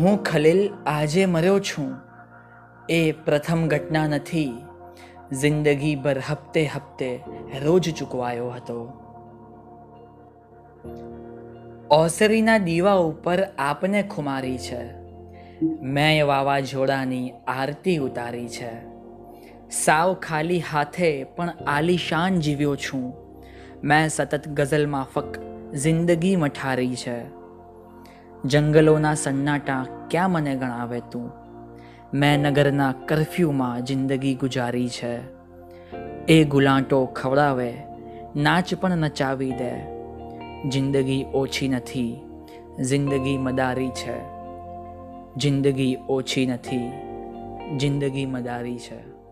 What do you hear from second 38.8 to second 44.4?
નચાવી દે. જિંદગી ઓછી નથી, જિંદગી મદારી છે.